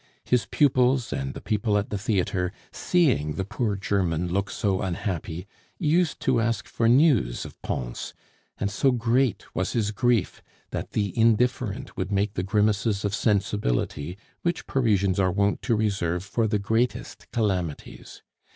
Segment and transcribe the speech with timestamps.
[0.25, 5.45] His pupils and the people at the theatre, seeing the poor German look so unhappy,
[5.77, 8.15] used to ask for news of Pons;
[8.57, 10.41] and so great was his grief,
[10.71, 16.23] that the indifferent would make the grimaces of sensibility which Parisians are wont to reserve
[16.23, 18.23] for the greatest calamities.